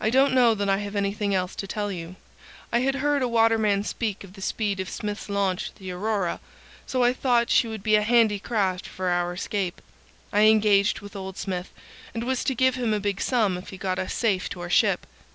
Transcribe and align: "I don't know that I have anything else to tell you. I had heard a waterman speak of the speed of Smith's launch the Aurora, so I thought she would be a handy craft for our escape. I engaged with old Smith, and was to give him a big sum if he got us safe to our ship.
"I 0.00 0.08
don't 0.08 0.32
know 0.32 0.54
that 0.54 0.70
I 0.70 0.78
have 0.78 0.96
anything 0.96 1.34
else 1.34 1.54
to 1.56 1.66
tell 1.66 1.92
you. 1.92 2.16
I 2.72 2.78
had 2.78 2.94
heard 2.94 3.20
a 3.20 3.28
waterman 3.28 3.84
speak 3.84 4.24
of 4.24 4.32
the 4.32 4.40
speed 4.40 4.80
of 4.80 4.88
Smith's 4.88 5.28
launch 5.28 5.74
the 5.74 5.90
Aurora, 5.90 6.40
so 6.86 7.04
I 7.04 7.12
thought 7.12 7.50
she 7.50 7.68
would 7.68 7.82
be 7.82 7.94
a 7.96 8.00
handy 8.00 8.38
craft 8.38 8.86
for 8.86 9.08
our 9.08 9.34
escape. 9.34 9.82
I 10.32 10.44
engaged 10.44 11.00
with 11.00 11.14
old 11.14 11.36
Smith, 11.36 11.74
and 12.14 12.24
was 12.24 12.42
to 12.44 12.54
give 12.54 12.76
him 12.76 12.94
a 12.94 13.00
big 13.00 13.20
sum 13.20 13.58
if 13.58 13.68
he 13.68 13.76
got 13.76 13.98
us 13.98 14.14
safe 14.14 14.48
to 14.48 14.62
our 14.62 14.70
ship. 14.70 15.06